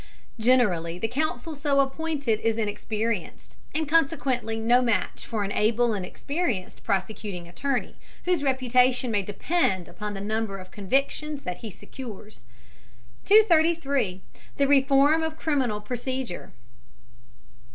[0.39, 6.03] Generally the counsel so appointed is inexperienced, and consequently no match for an able and
[6.03, 7.93] experienced prosecuting attorney,
[8.25, 12.45] whose reputation may depend upon the number of convictions that he secures.
[13.25, 14.23] 233.
[14.57, 16.51] THE REFORM OF CRIMINAL PROCEDURE.